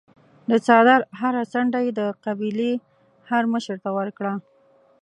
[0.49, 2.71] د څادر هره څنډه یې د قبیلې
[3.29, 4.33] هرمشر ته ورکړه.